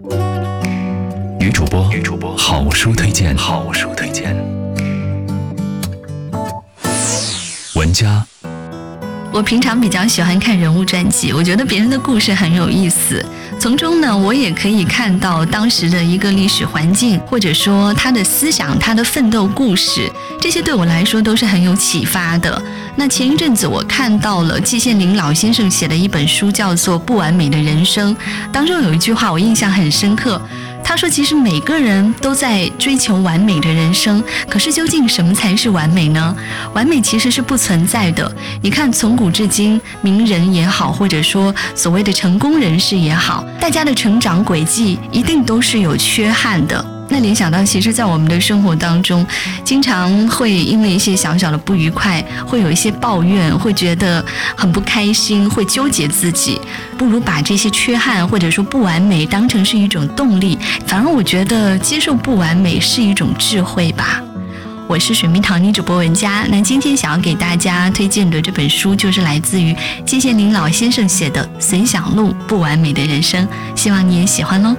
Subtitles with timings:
[0.00, 4.32] 女主播，女主播，好书推荐，好书推荐。
[7.74, 8.24] 文佳，
[9.30, 13.24] 我平常比较喜欢看人物传记，我觉得别人的故事很有意思，
[13.60, 22.60] 从中呢，我也可以看到当时的一个历史环境，或者说他的思想、他的奋斗故事，这些对我来说都是很有启发的。
[22.96, 28.12] 那前一阵子我看到了季羡林老先生写的一本书，叫做《不完美的人生》，
[28.50, 30.40] 当中有一句话我印象很深刻。
[30.88, 36.34] 他说：“其实每个人都在追求完美的人生，可是究竟什么才是完美呢？
[36.72, 38.34] 完美其实是不存在的。
[38.62, 46.82] 你看，从古至今，名人也好，或者说所谓的成功人士也好，大家的成长轨迹一定都是有缺憾的。”
[47.20, 49.26] 联想到，其实，在我们的生活当中，
[49.64, 54.24] 经常会因为一些小小的不愉快，会有一些抱怨，会觉得
[54.56, 56.60] 很不开心，会纠结自己。
[56.96, 60.58] 不如把这些缺憾或者说不完美当成是一种动力。
[60.86, 64.22] 反而，我觉得接受不完美是一种智慧吧。
[64.88, 66.46] 我是水蜜桃女主播文佳。
[66.48, 73.46] 那今天想要给大家推荐的这本书，就是来自于季羡林老先生写的《随想录：不完美的人生》，
[73.76, 74.74] 希望你也喜欢喽。